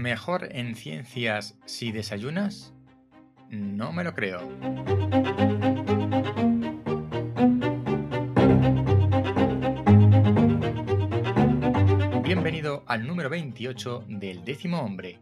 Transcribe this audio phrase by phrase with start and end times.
[0.00, 2.72] mejor en ciencias si desayunas?
[3.50, 4.40] No me lo creo.
[12.22, 15.18] Bienvenido al número 28 del décimo hombre.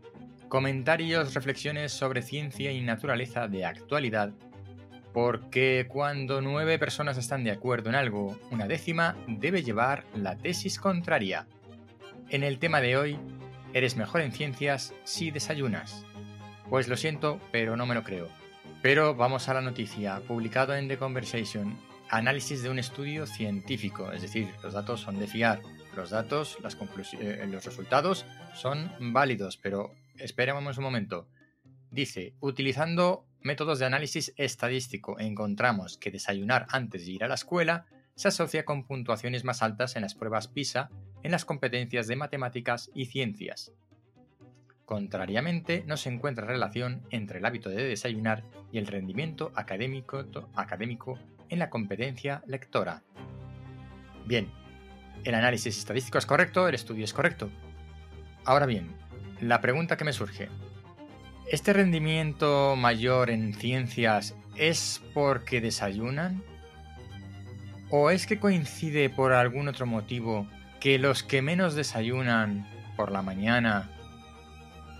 [0.49, 4.33] Comentarios, reflexiones sobre ciencia y naturaleza de actualidad.
[5.13, 10.79] Porque cuando nueve personas están de acuerdo en algo, una décima debe llevar la tesis
[10.79, 11.47] contraria.
[12.29, 13.19] En el tema de hoy,
[13.73, 16.05] eres mejor en ciencias si desayunas.
[16.71, 18.29] Pues lo siento, pero no me lo creo.
[18.83, 21.79] Pero vamos a la noticia, publicado en The Conversation,
[22.11, 25.61] análisis de un estudio científico, es decir, los datos son de fiar,
[25.97, 26.77] los datos, las
[27.21, 31.29] eh, los resultados son válidos, pero esperemos un momento.
[31.91, 37.87] Dice, utilizando métodos de análisis estadístico encontramos que desayunar antes de ir a la escuela
[38.15, 40.91] se asocia con puntuaciones más altas en las pruebas PISA
[41.23, 43.73] en las competencias de matemáticas y ciencias.
[44.85, 50.25] Contrariamente, no se encuentra relación entre el hábito de desayunar y el rendimiento académico,
[51.51, 53.03] en la competencia lectora.
[54.27, 54.51] Bien,
[55.25, 57.51] el análisis estadístico es correcto, el estudio es correcto.
[58.45, 58.95] Ahora bien,
[59.41, 60.49] la pregunta que me surge,
[61.51, 66.43] ¿este rendimiento mayor en ciencias es porque desayunan?
[67.91, 70.49] ¿O es que coincide por algún otro motivo
[70.81, 73.91] que los que menos desayunan por la mañana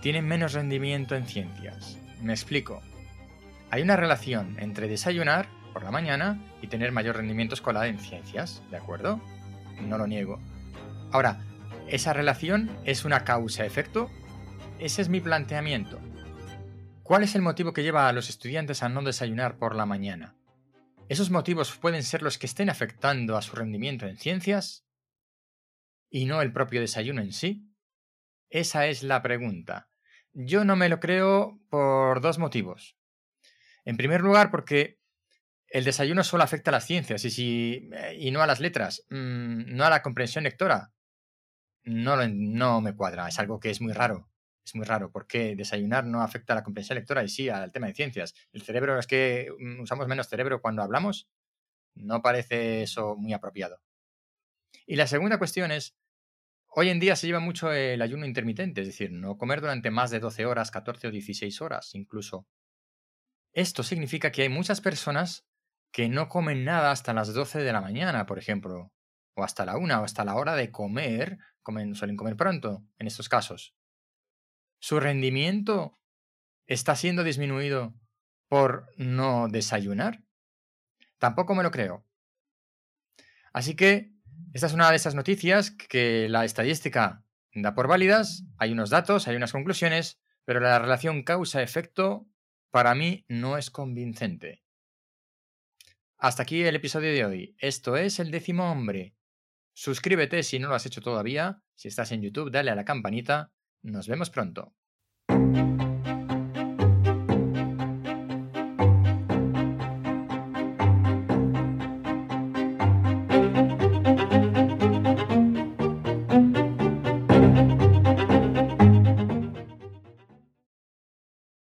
[0.01, 1.97] tienen menos rendimiento en ciencias.
[2.21, 2.81] Me explico.
[3.71, 8.63] Hay una relación entre desayunar por la mañana y tener mayor rendimiento escolar en ciencias,
[8.71, 9.21] ¿de acuerdo?
[9.81, 10.39] No lo niego.
[11.11, 11.45] Ahora,
[11.87, 14.09] ¿esa relación es una causa-efecto?
[14.79, 15.99] Ese es mi planteamiento.
[17.03, 20.35] ¿Cuál es el motivo que lleva a los estudiantes a no desayunar por la mañana?
[21.09, 24.83] ¿Esos motivos pueden ser los que estén afectando a su rendimiento en ciencias?
[26.09, 27.69] Y no el propio desayuno en sí?
[28.49, 29.89] Esa es la pregunta.
[30.33, 32.97] Yo no me lo creo por dos motivos.
[33.85, 34.99] En primer lugar, porque
[35.67, 39.75] el desayuno solo afecta a las ciencias y, si, eh, no a las letras, mm,
[39.75, 40.91] no a la comprensión lectora.
[41.83, 44.29] No, no me cuadra, es algo que es muy raro.
[44.65, 47.87] Es muy raro porque desayunar no afecta a la comprensión lectora y sí al tema
[47.87, 48.33] de ciencias.
[48.51, 51.27] El cerebro es que mm, usamos menos cerebro cuando hablamos.
[51.95, 53.81] No parece eso muy apropiado.
[54.85, 55.95] Y la segunda cuestión es,
[56.67, 60.11] hoy en día se lleva mucho el ayuno intermitente, es decir, no comer durante más
[60.11, 62.47] de 12 horas, 14 o 16 horas incluso.
[63.53, 65.45] Esto significa que hay muchas personas
[65.91, 68.91] que no comen nada hasta las 12 de la mañana, por ejemplo,
[69.35, 73.07] o hasta la una o hasta la hora de comer, comen, suelen comer pronto en
[73.07, 73.75] estos casos.
[74.79, 75.99] Su rendimiento
[76.67, 77.95] está siendo disminuido
[78.47, 80.23] por no desayunar.
[81.17, 82.05] Tampoco me lo creo.
[83.51, 84.11] Así que
[84.53, 87.23] esta es una de esas noticias que la estadística
[87.53, 92.27] da por válidas, hay unos datos, hay unas conclusiones, pero la relación causa-efecto
[92.71, 94.63] para mí no es convincente.
[96.17, 97.55] Hasta aquí el episodio de hoy.
[97.59, 99.15] Esto es el décimo hombre.
[99.73, 101.61] Suscríbete si no lo has hecho todavía.
[101.75, 103.53] Si estás en YouTube, dale a la campanita.
[103.81, 104.75] Nos vemos pronto.